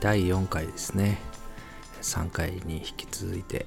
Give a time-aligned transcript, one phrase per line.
[0.00, 1.18] 第4回ですね。
[2.02, 3.66] 3回に引き続いて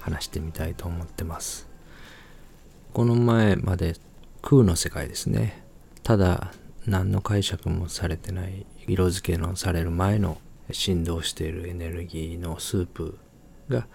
[0.00, 1.68] 話してみたいと思ってます。
[2.92, 3.96] この前まで
[4.42, 5.64] 空の世界ですね。
[6.02, 6.52] ただ
[6.86, 10.38] 何の解釈もされてない色付けのされる前の
[10.70, 13.18] 振動しているエネルギーのスープ
[13.68, 13.86] が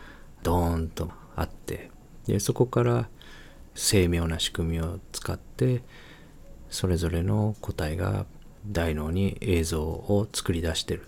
[0.44, 1.92] ドーンとあって
[2.26, 3.10] でそこから
[3.76, 5.84] 精妙な仕組みを使って
[6.70, 8.26] それぞれの個体が
[8.66, 11.08] 大脳に映像を作り出してる。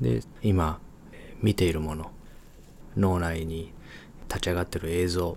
[0.00, 0.80] で今
[1.42, 2.10] 見ているもの
[2.96, 3.72] 脳内に
[4.28, 5.36] 立ち上がってる映像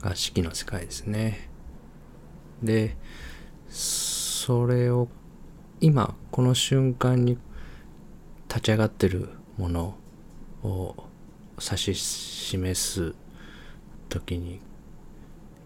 [0.00, 1.48] が式の世界ですね。
[2.62, 2.96] で
[3.68, 5.08] それを
[5.80, 7.38] 今この瞬間に
[8.48, 9.96] 立ち上がってるもの
[10.62, 10.94] を
[11.60, 13.14] 指し示す
[14.08, 14.60] 時に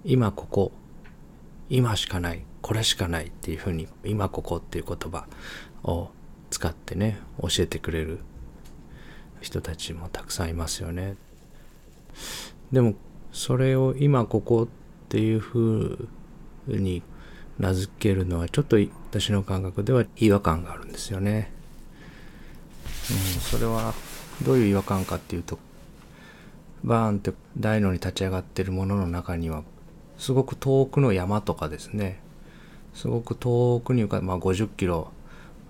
[0.05, 0.73] 今ここ
[1.71, 5.27] 今しかないこれしかないっていうふうに今ここっていう言葉
[5.83, 6.11] を
[6.55, 8.21] 使ってね教えてくれる
[9.41, 11.17] 人たちもたくさんいますよね。
[12.71, 12.95] でも
[13.33, 14.67] それを今ここっ
[15.09, 16.09] ていうふ
[16.69, 17.03] うに
[17.59, 18.77] 名付けるのはちょっと
[19.11, 21.53] 私の感覚では違和感があるんですよね、
[23.11, 23.95] うん、それは
[24.45, 25.59] どういう違和感かっていうと
[26.85, 29.65] バーンって大脳に立ち上がってるものの中には
[30.19, 32.21] すごく遠くの山とかですね。
[32.95, 35.11] すごく遠くに浮かまあ、50キロ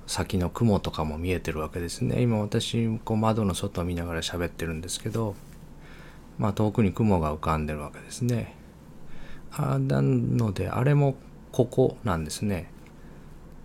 [0.07, 2.21] 先の雲とかも見えてるわけですね。
[2.23, 5.35] 今私こう窓の外を見ながら喋ってるんですけど
[6.39, 8.55] まあ遠くに雲が浮かんでるわけですね。
[9.53, 11.15] あなのであれも
[11.53, 12.71] ここなんですね。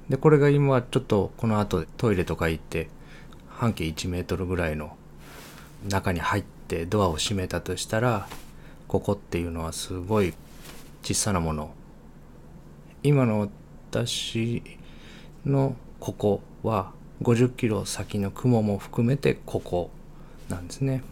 [0.10, 2.90] でこれが今ちょっとこの後トイレとか行って
[3.50, 4.96] 半径1メートルぐらいの
[5.88, 8.28] 中に入ってドアを閉めたとしたら
[8.88, 10.34] ここっていうのはすごい
[11.04, 11.72] 小さなもの。
[13.04, 13.50] 今の
[13.92, 14.62] 私
[15.46, 19.90] のここは50キロ先の雲も含めてここ
[20.48, 21.04] なんですね。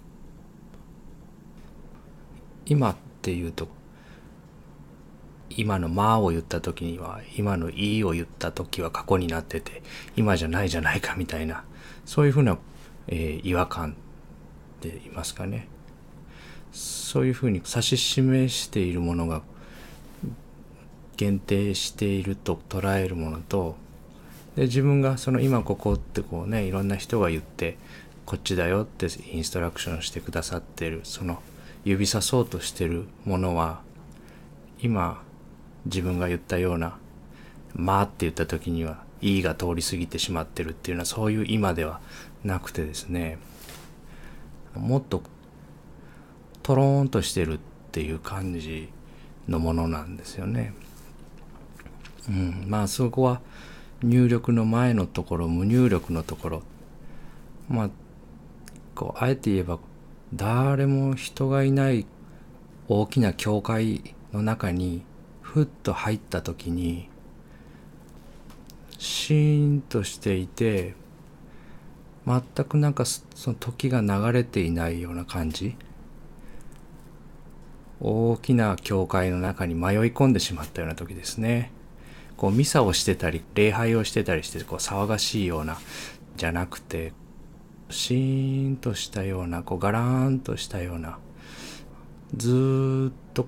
[2.65, 3.67] 今っていうと
[5.49, 9.81] 今の「ま」を言った時には今の「い」を言った時は過去になってて
[10.15, 11.63] 今じゃないじゃないかみたいな
[12.05, 12.57] そういうふうな、
[13.07, 13.93] えー、違和感っ
[14.81, 15.67] て言いますかね。
[16.71, 19.41] そういうふうに指し示しているものが
[21.15, 23.75] 限定していると捉えるものと
[24.57, 27.77] で自分がその今ここってこうねいろんな人が言って
[28.25, 31.43] こっちだよってインストラクションしてくださってるその
[31.85, 33.81] 指さそうとしてるものは
[34.81, 35.21] 今
[35.85, 36.97] 自分が言ったような
[37.75, 42.01] 「まあ」って言った時には「いい」が通り過ぎてしまってるっていうのはそういう今では
[42.43, 43.37] なくてですね
[44.73, 45.21] もっと
[46.63, 47.59] トローンとしてるっ
[47.91, 48.89] ていう感じ
[49.47, 50.73] のものなんですよね。
[52.27, 53.39] うん、まあそこは
[54.03, 56.63] 入力の前のところ無入力のところ
[57.69, 57.89] まあ
[58.95, 59.79] こうあえて言えば
[60.33, 62.05] 誰も人がいない
[62.87, 65.03] 大きな教会の中に
[65.41, 67.09] ふっと入った時に
[68.97, 70.95] シーンとしていて
[72.25, 75.75] 全くなんかその時が流れていないような感じ
[77.99, 81.71] 大きな教会の中に迷い込んでしまったような時ですね。
[82.37, 85.77] こうミサをしてたり礼拝をしてたりしてこう騒がしいような
[86.37, 87.11] じゃなくて
[87.89, 91.17] シーンとしたようなこうガラーンとしたような
[92.35, 93.47] ずっと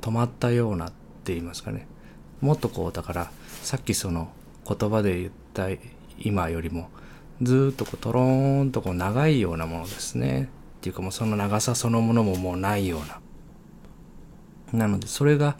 [0.00, 1.86] 止まったようなって言いますかね。
[2.40, 3.30] もっとこうだから
[3.62, 4.30] さっきその
[4.68, 5.68] 言葉で言った
[6.18, 6.90] 今よりも
[7.40, 10.44] ずっとこうトローンとこう長いようなものですね。
[10.44, 10.46] っ
[10.82, 13.00] ていうかもうその長さそのものももうないよう
[14.74, 14.78] な。
[14.78, 15.56] なのでそれが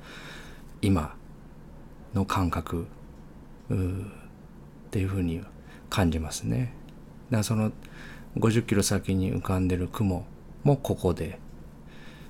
[0.83, 1.15] 今
[2.15, 2.87] の感覚
[3.73, 3.77] っ
[4.91, 5.43] ていうふうに
[5.91, 6.75] 感じますね。
[7.31, 7.73] だからその
[8.37, 10.27] 50キロ先に浮かんでる雲
[10.63, 11.39] もここで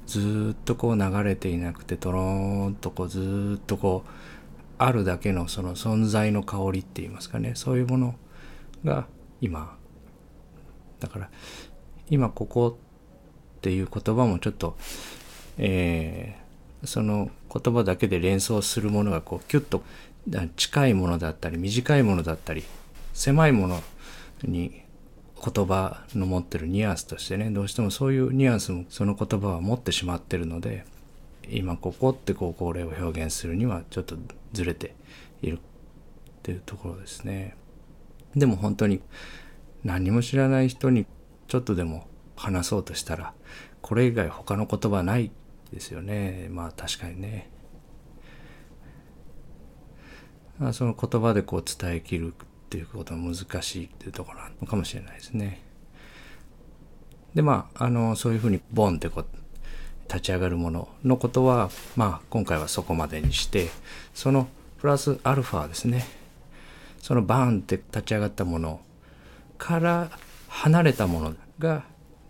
[0.06, 4.11] ずっとこう流れていなくてとろーんとこうずっとこう
[4.76, 8.14] あるだけのその存在の香りって言いますかねそういうもの
[8.85, 9.06] が
[9.41, 9.76] 今
[11.00, 11.31] だから
[12.11, 12.79] 今ここ
[13.56, 14.76] っていう言葉もちょっと
[15.56, 19.83] えー、その言葉だけで連想するものがこうキュッと
[20.56, 22.65] 近いものだったり短いものだったり
[23.12, 23.83] 狭いもの
[24.43, 24.83] に
[25.45, 30.85] 言葉の持ってるニュアンスとしてねどうしてもそういうニュアンスもその言葉は持ってしまってるので
[31.51, 34.17] 今ここってこうこれを表現するにはちょっと
[34.53, 34.95] ずれて
[35.43, 35.61] いるっ
[36.43, 37.57] ていうところですね。
[38.35, 39.00] でも本当に
[39.85, 41.07] 何も知らない人に
[41.47, 43.35] ちょっとでも話そうとしたら
[43.83, 45.31] これ以外他の言葉ない
[45.75, 46.49] ですよね。
[46.50, 47.50] まあ確かにね。
[50.73, 55.61] その言葉でこう伝えきるっていうことは難しいっていうところなのかもしれないですね。
[57.35, 59.26] でまああのそういうふうにボンってこう
[60.09, 63.69] 立ち上がるもののことはまあ今回はそこまでにして
[64.15, 64.47] その
[64.79, 66.05] プラスアルファですね。
[67.00, 68.81] そのバーンって立ち上がったもの
[69.59, 70.11] から
[70.49, 71.85] 離れたものが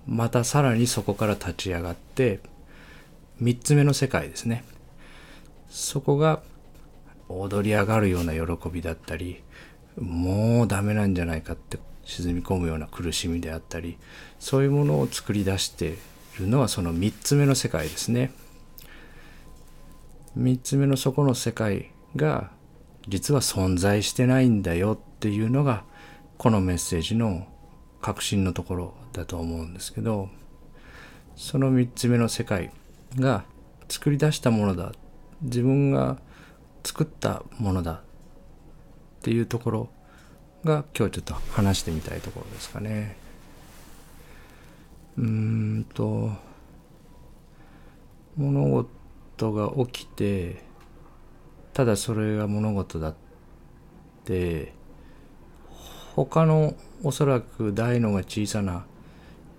[0.07, 2.41] またさらにそこから立ち上がって
[3.43, 4.65] 3つ目の世界ですね。
[5.69, 6.43] そこが
[7.29, 9.43] 踊り上がるような喜びだったり
[9.99, 13.99] もうダメなんじゃないかって沈み込むような苦しみであったり
[14.39, 15.97] そういうものを作り出してい
[16.41, 18.33] るのはその3つ目の世界ですね。
[20.39, 22.51] 3つ目のそこの世界が
[23.07, 25.85] 実は存在してないんだよっていうのが
[26.39, 27.47] このメッセージの
[28.01, 30.29] 核心のところだと思うんですけど
[31.37, 32.73] その3つ目の世界
[33.17, 33.45] が
[33.89, 34.93] 作り出したものだ
[35.43, 36.19] 自分が
[36.85, 38.01] 作ったものだっ
[39.23, 39.89] ていうところ
[40.65, 43.17] が今日ちょっと話してみたいところですかね。
[45.17, 46.31] うんと
[48.37, 50.65] 物事が起きて
[51.73, 53.15] ただそれが物事だっ
[54.25, 54.73] て
[56.17, 58.87] 他のおそらく大のが小さな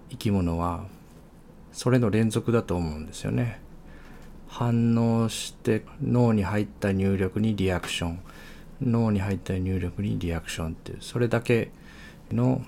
[0.10, 0.86] 生き物は
[1.75, 3.60] それの連続だと思うんですよね。
[4.48, 8.19] 反応して脳に入った入力にリアクション。
[8.81, 11.72] 脳に入った入力にリアクションっていうそれだけ
[12.31, 12.62] の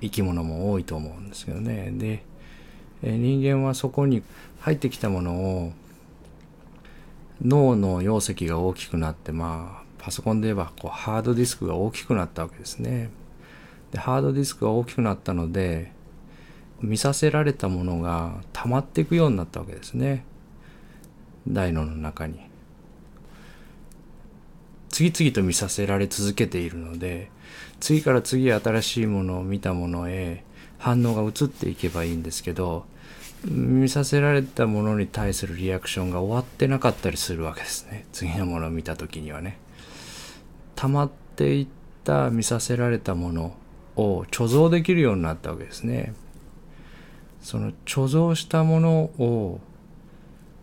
[0.00, 1.92] 生き物も多いと思うんですけどね。
[1.92, 2.24] で
[3.02, 4.24] 人間はそこに
[4.58, 5.72] 入ってきたものを
[7.40, 13.10] 脳の容積が大きくなってまあパソコンで言えばこうハードディスクが大きくなったわけですね。
[13.92, 15.92] でハードディスクが大きくなったので
[16.80, 20.24] 見させられたものが溜まっていくようになったわけですね。
[21.46, 22.48] 大脳の中に。
[24.88, 27.30] 次々と見させられ続けているので
[27.78, 30.44] 次から次へ新しいものを見たものへ
[30.78, 32.86] 反応が移っていけばいいんですけど
[33.44, 38.06] 見させられたものに対するリアクションが終わってなかったりするわけですね。
[38.12, 39.58] 次のものを見た時にはね。
[40.74, 41.66] 溜まっていっ
[42.02, 43.56] た見させられたもの
[43.94, 46.14] を貯蔵できるようになったわけですね。
[47.40, 49.60] その貯蔵したものを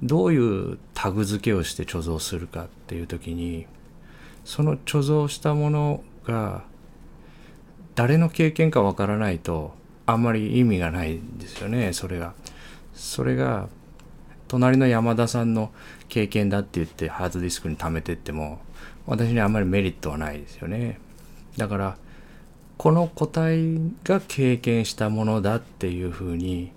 [0.04, 3.66] どういうタグ付けをして貯蔵するかっていう時に
[4.44, 6.63] その貯蔵したものが
[7.95, 9.74] 誰の経験かわからないと
[10.06, 12.33] あんまり意味がないんですよねそれが。
[12.94, 13.68] それが
[14.48, 15.71] 隣の山田さんの
[16.07, 18.60] 経験だって言ってハードディスクに貯めてっても
[19.06, 21.00] 私にあんまりメリットはないですよね。
[21.57, 21.98] だから
[22.77, 26.72] この個体が経験したものだっていうふうに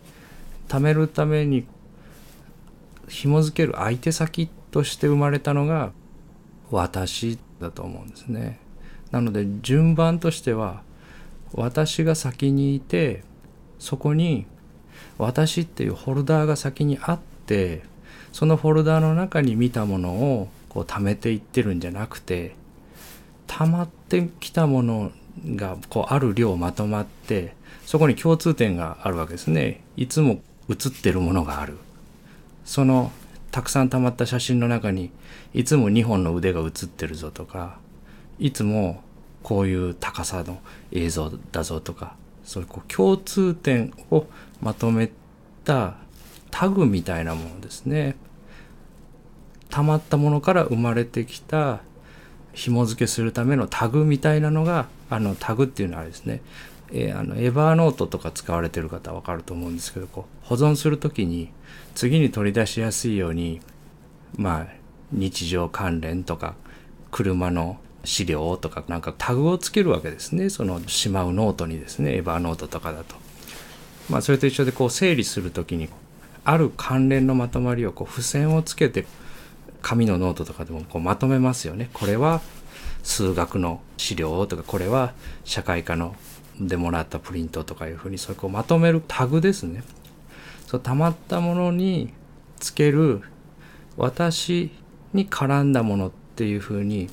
[0.69, 1.67] 貯めるために
[3.09, 5.93] 紐づける相手先として生まれたのが
[6.71, 8.61] 私だと思うんですね。
[9.11, 10.83] なので順番としては
[11.53, 13.23] 私が先にいて
[13.79, 14.47] そこに
[15.17, 17.83] 私っていうフォルダーが先にあって
[18.33, 22.55] そのフォルダーの中に見たものをこう貯めていってるんじゃなくて
[23.47, 25.11] 溜まってきたもの
[25.57, 27.55] がこうある量まとまって
[27.87, 31.77] そこに共通点があるわけですねいつも写ってるものがある
[32.65, 33.11] その
[33.51, 35.11] たくさん溜まった写真の中に
[35.55, 37.79] いつも2本の腕が写ってるぞとか
[38.39, 39.03] いつも
[39.43, 40.59] こういう高さの
[40.93, 44.27] 映像だぞとかそういうこう共通点を
[44.61, 45.11] まとめ
[45.65, 45.97] た
[46.51, 48.17] タグみたいなものですね。
[49.71, 51.81] 溜まったものから生まれてきた
[52.55, 56.41] 紐付けするためのタグみたいなのがあのタグっていうのはですね、
[56.93, 61.51] えー、あのエバーノートとか使われてる方は分かると思うんですけどこう保存する時に
[61.95, 63.61] 次に取り出しやすいように
[64.37, 64.67] まあ
[65.13, 66.55] 日常関連とか
[67.11, 73.17] 車の資料とかなんかタグをつけるわけですねそのしまうノートにですね Evernote とかだと。
[74.09, 75.89] まあそれと一緒でこう整理する時に
[76.45, 79.05] ある関連のまとまりをこう付箋をつけて
[79.83, 81.91] 紙のノートとかでもこうまとめますよね。
[81.93, 82.41] これは
[83.03, 85.15] 数学の資料とかこれは
[85.45, 86.15] 社会科の
[86.61, 89.85] でもらったプリントとかいうふうにそういうこうまとめるタグですね。
[90.67, 92.13] そう溜まったものに
[92.59, 93.23] つける
[93.97, 94.71] 私
[95.13, 97.09] に絡んだものっていうふうに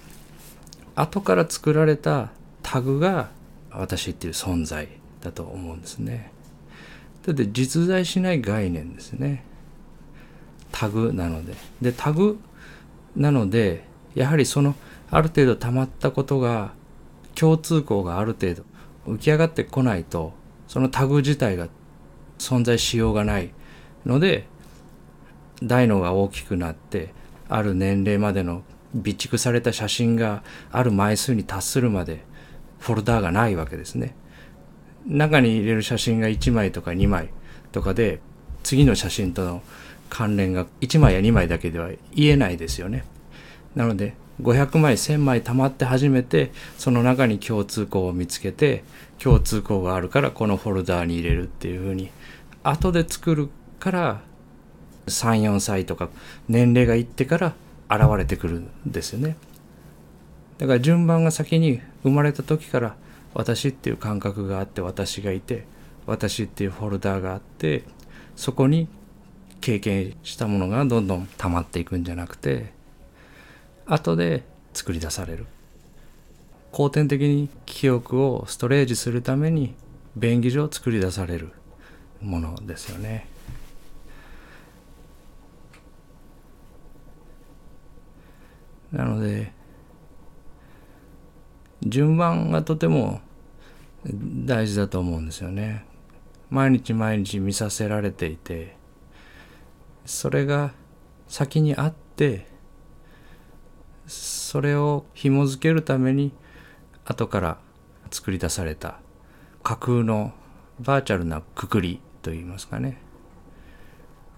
[0.96, 2.32] 後から作られた
[2.64, 3.30] タグが
[3.72, 4.88] 私っていう存在
[5.22, 6.32] だと思うんですね。
[7.26, 9.44] だって実在しない概念ですね。
[10.72, 11.54] タグなので。
[11.82, 12.40] で、タグ
[13.16, 14.76] なので、やはりその
[15.16, 16.74] ある程度溜まったことが
[17.36, 18.64] 共通項がある程度
[19.08, 20.34] 浮き上がってこないと
[20.68, 21.70] そのタグ自体が
[22.38, 23.54] 存在しようがない
[24.06, 24.46] ので
[25.64, 27.14] 大脳が大きくなって
[27.48, 32.26] ある年齢までの備蓄された写真がある枚数に達するまで
[32.80, 34.18] フォルダーがないわけですね。
[35.06, 37.30] 中に入れる写真が1枚とか2枚
[37.72, 38.20] とかで
[38.64, 39.64] 次の写真との
[40.10, 43.06] 関連が1枚や2枚だけでは言えないですよね。
[43.76, 48.84] なので500枚1000枚溜まって初めてその中に共通項を見つけて
[49.20, 52.12] 共通項があるからこのフォルダーに入れるっていうふうに
[52.64, 53.50] 後で作る
[53.80, 54.22] から
[55.08, 56.10] 34歳とか
[56.50, 57.54] 年齢がいってから
[57.90, 59.38] 現れてくるんですよね。
[60.58, 62.96] だから順番が先に生まれた時から
[63.34, 65.66] 私っていう感覚があって私がいて
[66.08, 67.84] 私っていうフォルダーがあって
[68.36, 68.88] そこに
[69.62, 72.75] 経験したものがどんどん溜まっていくんじゃなくて
[73.86, 75.46] 後で作り出される
[76.72, 79.76] 後天的に記憶をストレージするために
[80.16, 81.52] 便宜上作り出される
[82.22, 83.28] ものですよね。
[88.92, 89.52] なので
[91.86, 93.22] 順番がとても
[94.46, 95.86] 大事だと思うんですよね。
[96.50, 98.76] 毎日毎日見させられていて
[100.06, 100.74] それが
[101.28, 102.48] 先にあって
[104.08, 106.32] それを紐づけるために
[107.06, 107.58] 後から
[108.12, 109.00] 作り出された
[109.64, 110.34] 架空の
[110.80, 112.98] バーチャルなくくりといいますかね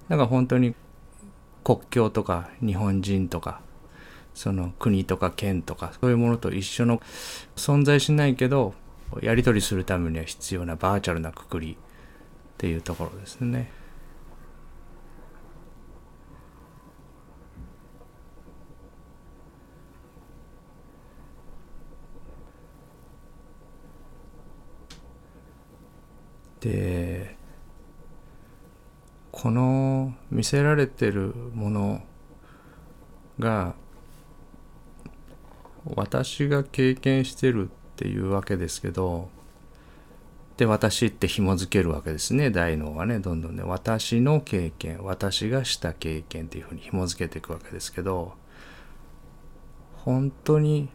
[0.09, 0.75] だから本当に
[1.63, 3.61] 国境とか日本人とか
[4.33, 7.01] その国とか県とかそういうものと一緒の
[7.55, 8.73] 存在しないけど
[9.21, 11.77] やり取りするためには必要なバーチャルなくくりっ
[12.57, 13.71] ていうところですね。
[26.61, 27.35] で
[29.31, 32.01] この見せられてるもの
[33.39, 33.75] が
[35.85, 39.29] 私が経験してるっていうわけですけど
[40.57, 42.49] で私って紐づけるわけですね。
[42.49, 43.61] 大脳はねどんどんね。
[43.61, 48.33] 私の経験私がした経験っていうふうに紐づけていくわけですけど
[49.97, 50.89] 本当に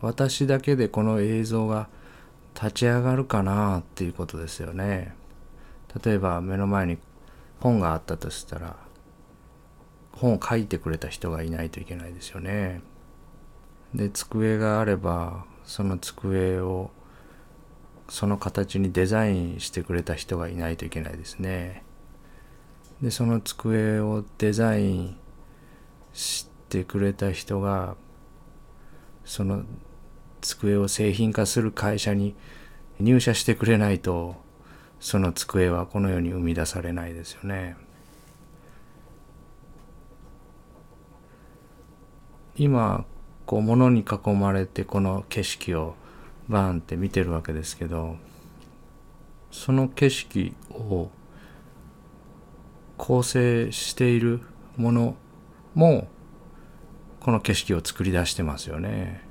[0.00, 1.88] 私だけでこの映像が
[2.60, 5.14] 立ち上がるかなっていうことですよね
[6.04, 6.98] 例えば目の前に
[7.60, 8.76] 本があったとしたら
[10.12, 12.82] 本を書いてくれた人がいないといけないですよね。
[13.94, 16.90] で机があればその机を
[18.08, 21.84] その形にデザインしてくれた人がいないといけないですね。
[23.00, 25.16] でその机をデザイン
[26.12, 27.96] してくれた人が
[29.24, 29.62] その
[30.40, 32.34] 机を製品化する会社に
[33.00, 34.36] 入社してくれないと
[35.00, 37.76] その机はこの世に生み出されないですよね。
[42.56, 43.04] 今
[43.46, 45.94] こう物に囲まれてこの景色を
[46.48, 48.16] バーンって見てるわけですけど
[49.52, 51.08] その景色を
[52.96, 54.40] 構成している
[54.76, 55.14] もの
[55.74, 56.08] も
[57.20, 59.27] この景色を作り出してますよね。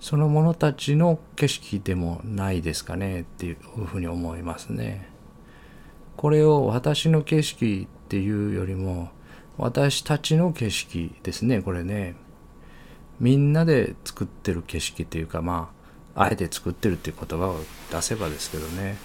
[0.00, 5.08] その者たちの景色でもないですかねっていうふうに思いますね。
[6.16, 9.10] これを私の景色っていうよりも
[9.58, 12.16] 私たちの景色ですねこれね。
[13.20, 15.70] みんなで作ってる景色っていうかま
[16.14, 17.60] ああえて作ってるっていう言葉を
[17.90, 18.96] 出せばですけどね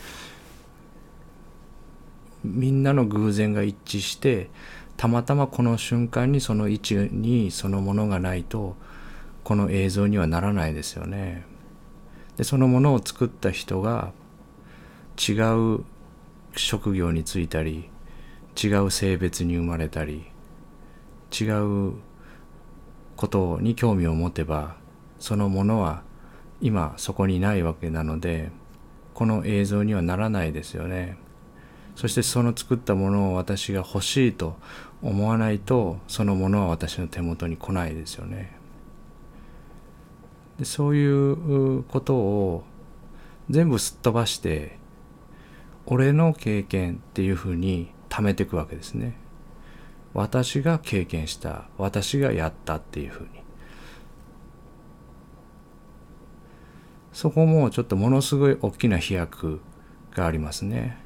[2.43, 4.49] みんなの偶然が一致して
[4.97, 8.75] たまたまこの瞬間にその位置にそのものがないと
[9.51, 11.43] この映像にはならないですよね。
[12.37, 14.13] でそのものを作った人が
[15.19, 15.83] 違う
[16.55, 17.89] 職業に就いたり
[18.55, 20.23] 違う性別に生まれたり
[21.37, 21.43] 違
[21.89, 21.95] う
[23.17, 24.77] ことに興味を持てば
[25.19, 26.03] そのものは
[26.61, 28.51] 今そこにないわけなので
[29.13, 31.17] この映像にはならないですよね。
[31.97, 34.55] そしてその作ったものを私が欲しいと
[35.01, 38.60] 思わないとそのものは私の手元に来ないですよね。
[40.61, 42.63] でそういうことを
[43.49, 44.77] 全部すっ飛ばして
[45.87, 49.17] 俺の経験っていうふうに貯めていくわけですね。
[50.13, 53.29] 私が経験した私がやったっていうふうに
[57.11, 59.61] そこもちょっとものすごい大きな飛躍
[60.13, 60.97] がありますね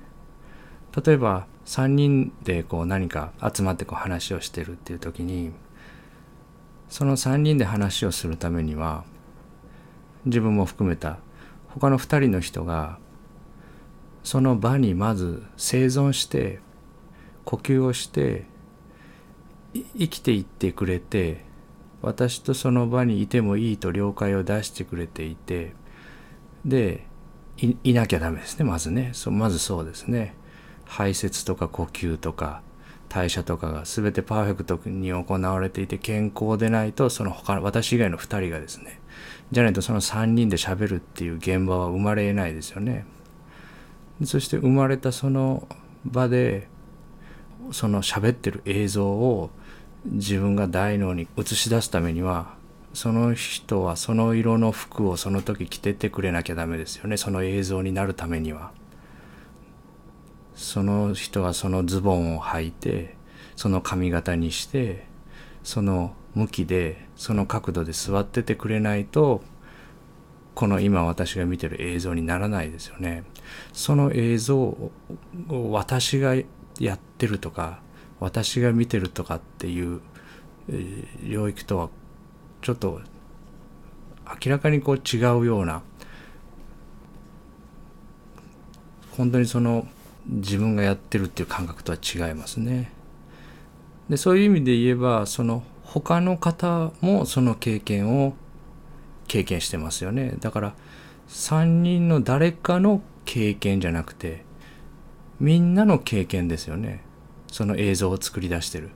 [1.06, 5.52] 例えば3人でこう何か集まってこう話をしてるっていう時に
[6.90, 9.06] その3人で話をするためには
[10.26, 11.20] 自分も含めた。
[11.68, 12.98] 他の2人の人が
[14.24, 16.60] その場にまず生存して
[17.44, 18.46] 呼吸をして
[19.98, 21.44] 生きていってくれて
[22.02, 25.74] 私とその場にいてもいいと了解を出してくれていて
[26.64, 27.06] で
[27.84, 29.12] いなきゃダメですねまずね。
[29.14, 30.36] そまずそうですね。
[30.86, 32.62] 排泄とか呼吸とか
[33.10, 39.00] 代謝とかが全てパーフェクトに行われていて健康でないとその他私以外の2人がですね
[39.52, 43.06] じゃないとその3人で喋るっていう現場は生まれないですよね。
[44.24, 45.68] そして生まれたその
[46.06, 46.68] 場で
[47.72, 49.50] その喋ってる映像を
[50.06, 52.56] 自分が大脳に映し出すためには
[52.94, 57.18] その人はその色の服をその時着ててくれなきゃダメですよね。
[57.18, 58.72] その映像になるためには。
[60.56, 63.18] その人はそのズボンを履いて
[63.58, 65.06] その髪型にして
[65.64, 69.42] その向きでその角度で座っててくれないと
[70.54, 73.24] この今私が見てる映像にならないですよね
[73.74, 74.92] その映像を
[75.72, 76.36] 私が
[76.80, 77.80] やってるとか
[78.20, 80.02] 私が見てるとかっていう
[81.24, 81.90] 領域とは
[82.62, 83.02] ちょっと
[84.44, 85.84] 明らかにこう違うような
[89.18, 89.88] 本当にその
[90.28, 92.92] 自分がやってるっていう感覚とは違いますね。
[94.10, 98.34] でそういう意味で言えばその他の方もその経験を
[99.28, 100.36] 経験してますよね。
[100.40, 100.74] だから
[101.30, 104.44] 3人の誰かの経験じゃなくて
[105.40, 107.02] みんなの経験ですよね。
[107.52, 108.90] その映像を作り出してる。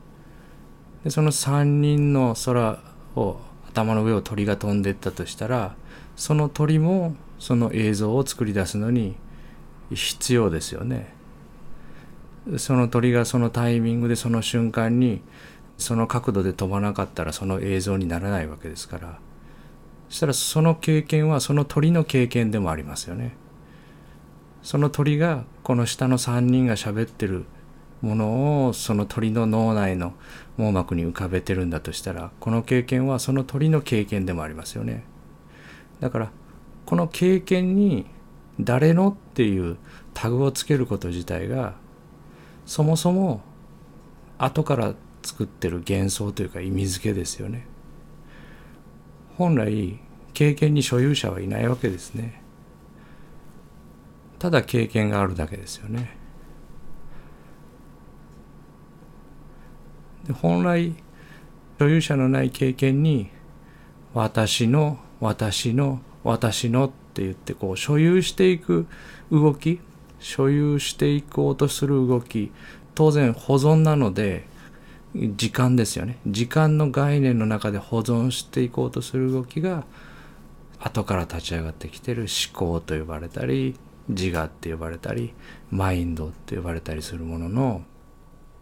[1.04, 2.80] でその3人の空
[3.16, 5.76] を頭の上を鳥が飛んでったとしたら
[6.16, 9.16] その鳥もその映像を作り出すのに
[9.94, 11.14] 必要ですよね。
[12.58, 15.22] その鳥がそのタイミングでその瞬間に
[15.80, 19.20] その角度で飛ばなかったらその映像にならないわけですから
[20.10, 23.36] そしたらその経験はその鳥の経験でもありますよね。
[24.64, 27.46] その鳥がこの下の3人が喋ってる
[28.02, 30.14] ものをその鳥の脳内の
[30.58, 35.04] 網膜に浮かべてるんだとしたらこの経験はその鳥の経験でもありますよね。
[36.00, 36.32] だから
[36.86, 38.08] この経験に
[38.60, 39.78] 誰のっていう
[40.14, 41.76] タグをつけること自体が
[42.66, 43.42] そもそも
[44.38, 47.66] 後から作ってる幻想というか意味付けですよね。
[49.38, 50.00] 本来
[50.34, 52.42] 経験に所有者はいないわけですね。
[54.38, 56.18] ただ経験があるだけですよね。
[60.26, 60.96] で本来
[61.80, 63.30] 所有者のない経験に
[64.14, 68.88] 私の私の私のって言ってこう所有していく
[69.32, 69.80] 動き
[70.20, 72.52] 所有していこうとする動き
[72.96, 74.46] 当然保存なので
[75.16, 76.20] 時間ですよね。
[76.28, 79.86] 時間の概念の中で保存していこうとする動きが
[80.80, 83.76] 後から立ち上がってきてる思考と呼ばれたり
[84.08, 85.34] 自我って呼ばれたり
[85.72, 87.82] マインドって呼ばれたりするものの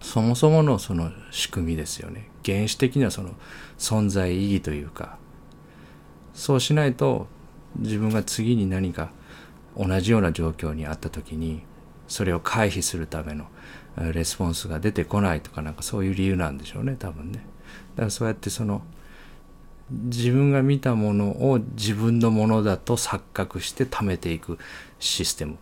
[0.01, 2.29] そもそものその仕組みですよね。
[2.45, 3.31] 原始的なその
[3.77, 5.17] 存在意義というか
[6.33, 7.27] そうしないと
[7.77, 9.11] 自分が次に何か
[9.75, 11.63] 同じような状況にあった時に
[12.07, 13.47] それを回避するための
[14.13, 17.45] レスポンスが出てこないとかなんかそういう理由なんでしょうね多分ね。
[17.95, 18.83] だからそうやってその
[19.89, 24.59] 自分が見たものを自分のものだと錯覚して貯めていく
[24.99, 25.57] システム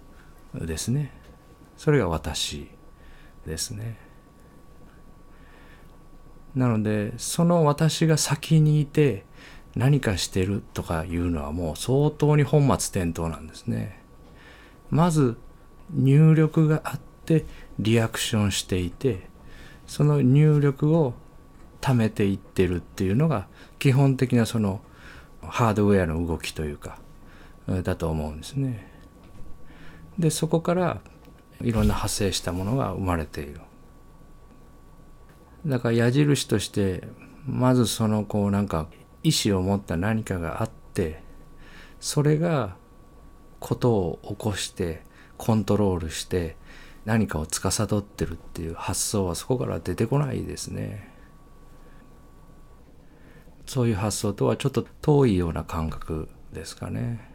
[0.54, 1.12] ですね。
[1.78, 2.68] それが私
[3.46, 3.98] ですね。
[6.56, 9.26] なのでその私が先にいて
[9.76, 14.00] 何かしてるとかいうのはもう相当に本末転倒なんですね。
[14.90, 15.38] まず
[15.94, 17.46] 入力があって
[17.80, 19.28] リアクションしていて
[19.88, 21.14] その入力を
[21.82, 23.48] 貯めていってるっていうのが
[23.80, 24.82] 基本的なその
[25.42, 27.00] ハードウェアの動きというか
[27.84, 28.92] だと思うんですね。
[30.18, 31.02] でそこから
[31.62, 33.62] いろんな派生したものが生まれている。
[35.66, 37.08] だから矢印として
[37.46, 38.88] まずそのこうなんか
[39.24, 41.24] 意思を持った何かがあって
[42.00, 42.76] それが
[43.60, 45.04] ことを起こして
[45.38, 46.56] コントロールして
[47.06, 51.10] 何かを司ってるっていう発想はそこから出てこないですね。
[53.66, 57.32] そういう発想とはちょっと遠いような感覚ですかね。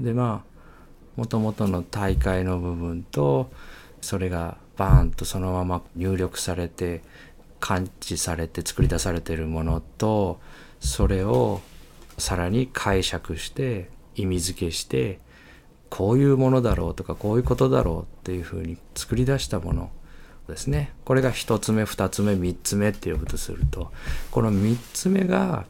[0.00, 0.54] でまあ
[1.16, 3.50] もともとの大会の部分と
[4.00, 7.02] それがバーンとそのまま入力されて
[7.60, 10.40] 感知されて作り出されているものと
[10.80, 11.60] それを
[12.18, 15.20] さらに解釈して意味付けして
[15.90, 19.90] こういうものだろうとかこういうことだろうっていうふうに作り出したもの
[20.48, 23.92] ですねこれが1つ目2つ目3つ目って呼ぶとすると
[24.30, 25.66] この3つ目が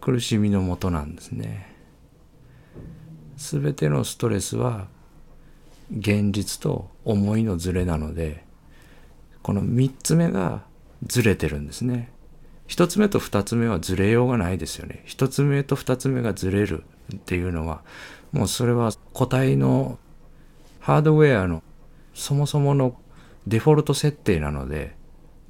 [0.00, 1.72] 苦しみのもとなんですね。
[3.36, 4.86] 全てのストレスは
[5.90, 8.44] 現実と思いのズレなので
[9.42, 10.62] この3つ目が
[11.06, 12.10] ずれてるんですね
[12.66, 15.02] 一つ目と二つ目はずれようがないですよね。
[15.04, 17.82] 一つ目と二つ目がずれるっていうのは
[18.32, 19.98] もうそれは個体の
[20.80, 21.62] ハードウェアの
[22.14, 22.96] そもそもの
[23.46, 24.96] デフォルト設定なので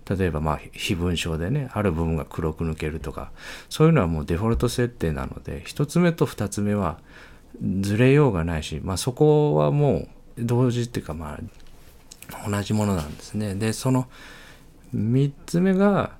[0.08, 3.32] 例えばまあ非分症でねある部分が黒く抜けるとか
[3.68, 6.98] そういうのはもうデフォルト設定なので一つ目と二つ目は
[7.80, 13.54] ずれようがないし、まあ、そこはもう同時っていうかまあ同じものなんですね。
[13.54, 14.08] でその
[14.94, 16.16] 3つ目が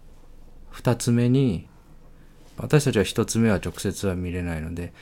[0.74, 1.68] 2つ目に
[2.56, 4.92] 私たちは1つ目は直接は見れないので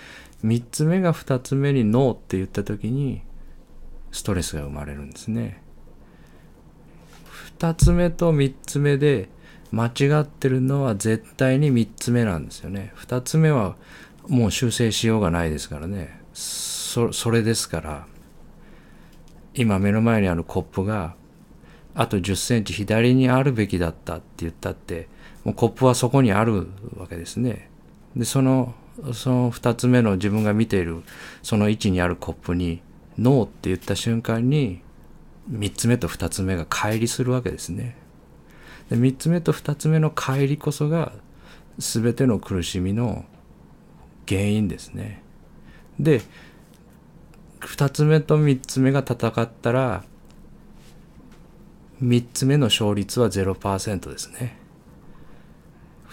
[0.44, 3.22] 3つ目が2つ目にノーって言った時に
[4.10, 5.62] ストレスが生まれるんですね。
[7.58, 9.28] 2つ目と3つ目で
[9.70, 12.92] 間違ってるのは絶対に3つ目なんですよね。
[12.96, 13.76] 2つ目は
[14.28, 16.20] もう修正しようがないですからね。
[16.34, 18.06] そそれですから
[19.54, 21.14] 今目の前にあるコップが
[21.94, 25.08] あと10センチ左にあるべきだったって言ったって
[25.44, 27.68] もうコップはそこにあるわけですね。
[28.16, 28.74] でその
[29.12, 31.02] その2つ目の自分が見ている
[31.42, 32.82] その位置にあるコップに
[33.18, 34.82] 「ノー」って言った瞬間に
[35.50, 37.96] 3つ目と2つ目が乖離するわけですね。
[38.90, 41.12] で3つ目と2つ目の乖離こそが
[41.78, 43.24] 全ての苦しみの
[44.28, 45.22] 原因ですね。
[45.98, 46.20] で
[47.60, 50.04] 2つ目と3つ目が戦ったら
[52.02, 54.61] 3つ目の勝率は0%ですね。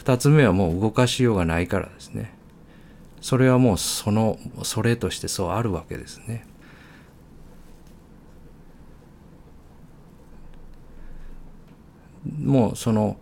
[0.04, 2.34] 2つ目はもう動かしようがないからですね。
[3.22, 6.46] それはもうそのそれとしてそうあるわけですね。
[12.38, 13.18] もうその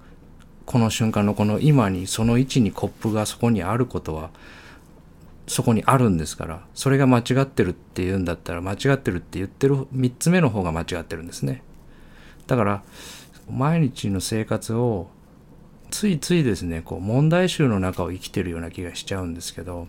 [0.66, 4.32] この瞬間のこの今にその位置にコップがそこにあることは
[5.48, 11.64] そこにあるんですからそれが間違ってるっていうんだったら間違ってるって言ってる3つ目の方が間違ってるんですね
[12.48, 12.84] だから
[13.50, 15.08] 毎日の生活を
[15.90, 19.88] ついついですねこう問題集の中を生きてるような気がしちゃうんですけど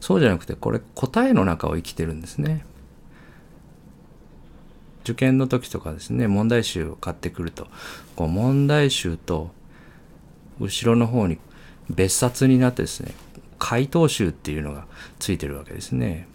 [0.00, 2.64] そうじゃなくてこれ答えの中を生きてるんですね
[5.02, 7.66] 受験の時とかですね問題集を買ってくると
[8.14, 9.50] こう問題集と
[10.60, 11.38] 後ろの方に
[11.88, 13.14] 別冊になってですね
[13.58, 14.86] 回答集っていうのが
[15.18, 16.28] ついてるわけですね。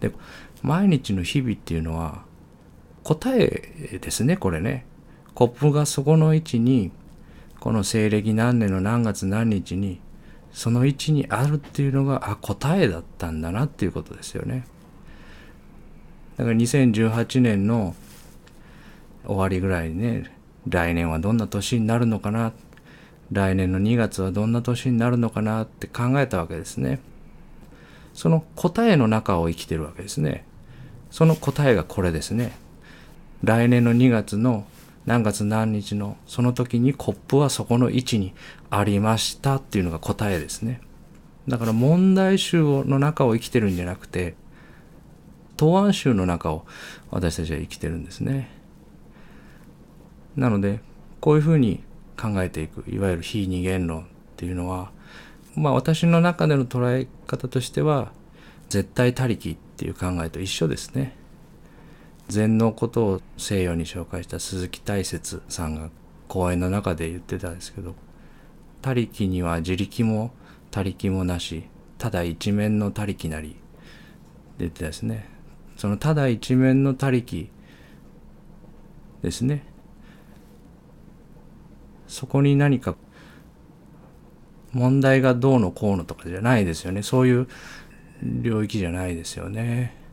[0.00, 0.10] で
[0.62, 2.24] 毎日の日々っていうのは
[3.04, 4.86] 答えですねこれね。
[5.34, 6.90] コップがそこの位置に
[7.64, 9.98] この西暦何年の何月何日に
[10.52, 14.66] その位置にあるっていうのがあ答えだったんだなっていうことですよね。
[16.36, 17.96] だから2018年の
[19.24, 20.30] 終わりぐらいにね
[20.68, 22.52] 来年はどんな年になるのかな
[23.32, 27.00] 来年の2月はどんな年になるのかなって考えたわけですね。
[28.12, 30.44] その答えの中を生きてるわけですね。
[31.10, 32.52] その答えがこれですね。
[33.42, 34.66] 来年の2月の
[35.06, 38.34] 何月何日のその時にコップはそこの位置に
[38.70, 40.80] ありましたっていうのが答えですね
[41.46, 44.34] だから問題集の中を生きてるんじゃなくて
[45.56, 46.64] 答案集の中を
[47.10, 48.50] 私たちは生きてるんですね
[50.36, 50.80] なので
[51.20, 51.82] こういうふうに
[52.20, 54.04] 考えていくいわゆる非二元論っ
[54.36, 54.90] ていうのは
[55.54, 58.12] まあ私の中での捉え方としては
[58.68, 61.16] 絶対他力っていう考えと一緒ですね。
[62.28, 65.90] 禅のことを西洋に紹介した鈴木大拙さんが
[66.28, 67.94] 講演の中で言ってたんですけど
[68.82, 70.32] 他力には自力も
[70.70, 71.64] 他力もなし
[71.98, 73.56] ただ一面の他力なり
[74.58, 75.28] 出てたですね。
[75.76, 77.48] そのただ一面の他力
[79.22, 79.64] ですね。
[82.06, 82.94] そこに何か
[84.72, 87.02] 問題がどうのこうのとかじゃないですよね。
[87.02, 87.48] そういう
[88.22, 90.03] 領域じゃないですよね。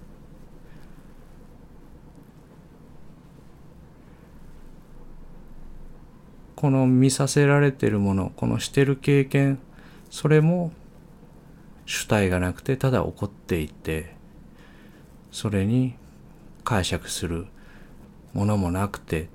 [6.55, 9.59] この見させられてるものこのしてる経験
[10.09, 10.71] それも
[11.85, 14.15] 主体がなくてただ起こっていて
[15.31, 15.95] それに
[16.63, 17.47] 解釈する
[18.33, 19.27] ものもなくて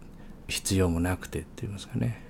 [0.48, 2.22] 必要もなくてって言いますかね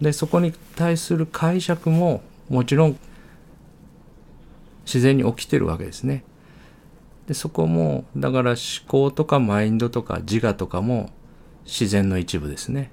[0.00, 2.98] でそこに対する解釈ももちろん
[4.84, 6.22] 自然に起きてるわけですね。
[7.26, 11.10] でそこもだから思考とかマインドとか自我とかも
[11.66, 12.90] 自然の一部ですね。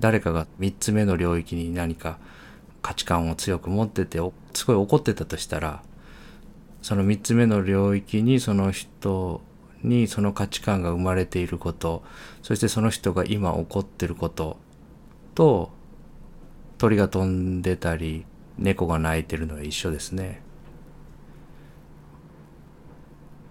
[0.00, 2.18] 誰かが3つ目の領域に何か
[2.82, 4.18] 価値観を強く持ってて
[4.54, 5.82] すごい怒ってたとしたら
[6.82, 9.42] その3つ目の領域にその人
[9.82, 12.02] にその価値観が生まれていること
[12.42, 14.56] そしてその人が今起こってること
[15.34, 15.70] と
[16.78, 18.24] 鳥が飛んでたり
[18.56, 20.42] 猫が鳴いてるのは一緒ですね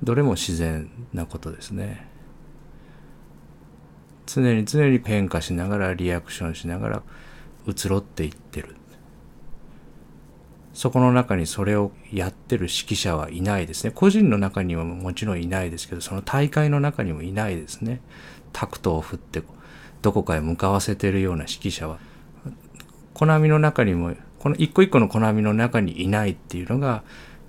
[0.04, 2.08] どれも自然なことですね。
[4.26, 7.04] 常に常に変化しながらリアクションしながら
[7.66, 8.76] 移ろっていってる。
[10.74, 13.92] そこの中にそれをやってる指揮者はいないですね。
[13.92, 18.02] 個人の中にはもちろんいないですけどその大会の中にもいないですね。
[18.54, 19.42] タクトを振って
[20.04, 21.98] どこかへ向かわせてるような指揮者は。
[23.16, 27.04] コナミの中にもこの一個一個のコナミの中にいないっていうのが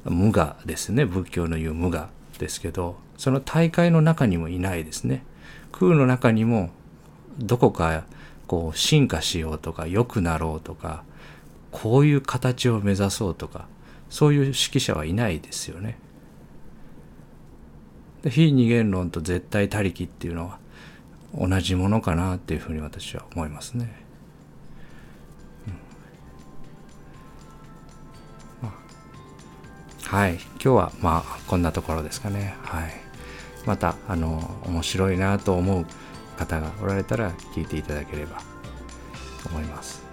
[0.04, 1.04] 無我ですね。
[1.04, 2.08] 仏教の言う無我。
[2.38, 5.24] ですけどその大会の中にもいないですね
[5.72, 6.70] 空の中にも
[7.38, 8.04] どこか
[8.46, 11.04] こう進化しようとか良くなろうとか
[11.70, 13.66] こういう形を目指そうとか
[14.10, 15.98] そういう指揮者はいないですよね。
[18.22, 20.58] で非二元論と絶対他力っていうのは
[21.34, 24.07] 同じものかなっていうふうに私は思いますね。
[30.08, 32.56] はい今日はまあこんなところですかね。
[32.62, 32.94] はい、
[33.66, 35.86] またあの面白いなと思う
[36.38, 38.38] 方がおられたら聞いていただければ
[39.42, 40.07] と思います。